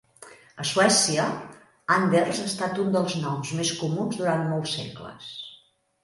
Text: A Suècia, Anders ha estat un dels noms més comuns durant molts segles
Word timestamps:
A 0.61 0.63
Suècia, 0.67 1.25
Anders 1.95 2.39
ha 2.43 2.45
estat 2.51 2.81
un 2.83 2.89
dels 2.95 3.17
noms 3.25 3.51
més 3.59 3.73
comuns 3.81 4.17
durant 4.23 4.41
molts 4.55 4.73
segles 4.79 5.29